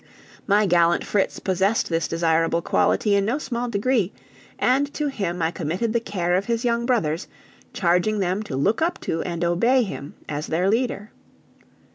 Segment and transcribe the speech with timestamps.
[0.47, 4.11] My gallant Fritz possessed this desirable quality in no small degree,
[4.57, 7.27] and to him I committed the care of his young brothers,
[7.71, 11.11] charging them to look up to and obey him as their leader.